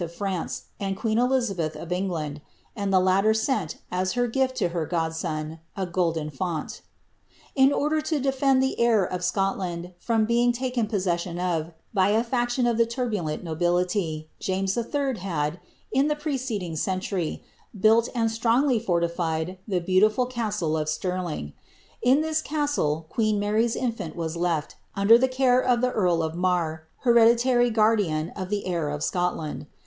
[0.01, 2.41] of Fiance, and qveen Eliiabeth of England;
[2.75, 6.81] and the latter sent, as her gift to her god son, a golden font
[7.53, 12.23] In order jto defend the heir of Scotland from being taken poasession of by a
[12.23, 15.59] faction of the turbulent nobility, James UL had,
[15.91, 17.43] in the pre* ceding century,
[17.79, 21.53] built and strongly fortified the beautiful castle of Stir ling.
[22.01, 26.33] In this castle queen Mary's infant was left, under the care of the earl of
[26.33, 29.67] Marr, hereditary guardian of the heir of Scotland.